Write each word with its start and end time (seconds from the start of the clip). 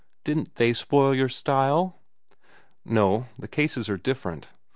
Didn't 0.23 0.55
they 0.55 0.73
spoil 0.73 1.13
your 1.13 1.29
style?" 1.29 2.01
"No, 2.83 3.27
the 3.37 3.47
cases 3.47 3.87
are 3.87 3.97
different. 3.97 4.49